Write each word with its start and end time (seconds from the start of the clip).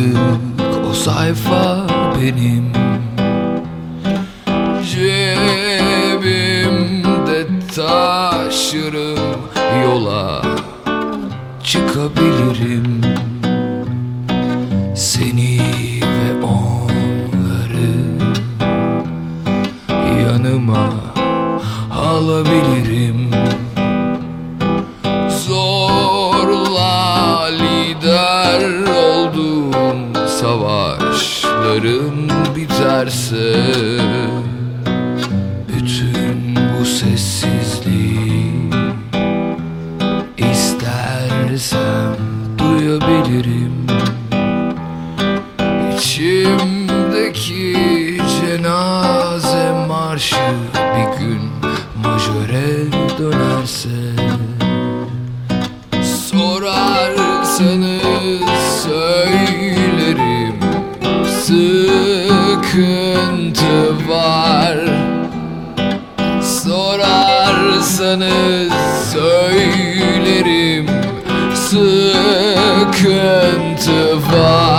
büyük 0.00 0.16
o 0.90 0.92
sayfa 0.94 1.86
benim 2.20 2.72
Cebimde 4.90 6.28
taşırım 7.76 9.40
yola 9.84 10.42
çıkabilirim. 11.64 13.00
Seni 14.96 15.60
ve 16.02 16.44
onları 16.44 17.92
yanıma 20.22 20.88
alabilirim. 21.92 23.30
Savaşlarım 31.80 32.28
biterse 32.56 33.54
Bütün 35.68 36.56
bu 36.56 36.84
sessizliği 36.84 38.52
istersem 40.36 42.16
duyabilirim. 42.58 43.86
İçimdeki 45.96 47.76
cenaze 48.40 49.86
marşı 49.88 50.36
bir 50.76 51.18
gün 51.18 51.42
majöre 52.04 52.92
dönerse 53.18 53.98
Sorarsanız 56.30 57.89
Sıkıntı 62.80 64.08
var. 64.08 64.78
Sorarsanız 66.42 67.92
söylerim 69.12 70.86
Sıkıntı 71.54 72.72
var 74.32 74.69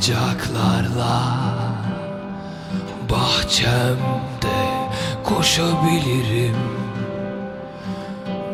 bacaklarla 0.00 1.22
Bahçemde 3.10 4.60
koşabilirim. 5.24 6.56